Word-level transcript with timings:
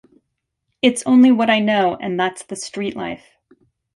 It's 0.81 1.03
only 1.05 1.31
what 1.31 1.51
I 1.51 1.59
know 1.59 1.95
and 1.95 2.19
that's 2.19 2.41
that 2.41 2.55
street 2.55 2.95
life. 2.95 3.37